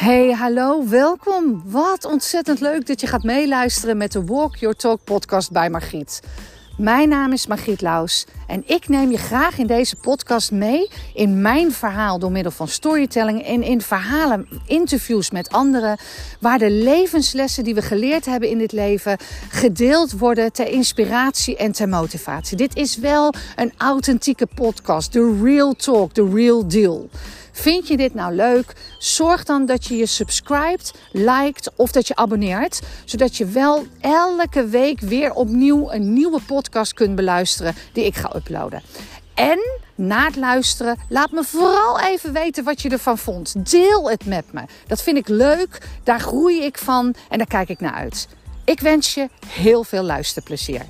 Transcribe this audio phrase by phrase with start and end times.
[0.00, 1.62] Hey, hallo, welkom.
[1.64, 6.20] Wat ontzettend leuk dat je gaat meeluisteren met de Walk Your Talk podcast bij Margriet.
[6.76, 11.40] Mijn naam is Margriet Laus en ik neem je graag in deze podcast mee in
[11.40, 15.98] mijn verhaal door middel van storytelling en in verhalen, interviews met anderen,
[16.40, 21.72] waar de levenslessen die we geleerd hebben in dit leven gedeeld worden ter inspiratie en
[21.72, 22.56] ter motivatie.
[22.56, 27.08] Dit is wel een authentieke podcast, de real talk, de real deal.
[27.60, 28.72] Vind je dit nou leuk?
[28.98, 32.80] Zorg dan dat je je subscribt, liked of dat je abonneert.
[33.04, 38.32] Zodat je wel elke week weer opnieuw een nieuwe podcast kunt beluisteren die ik ga
[38.36, 38.82] uploaden.
[39.34, 39.58] En
[39.94, 43.70] na het luisteren, laat me vooral even weten wat je ervan vond.
[43.70, 44.62] Deel het met me.
[44.86, 48.28] Dat vind ik leuk, daar groei ik van en daar kijk ik naar uit.
[48.64, 50.82] Ik wens je heel veel luisterplezier.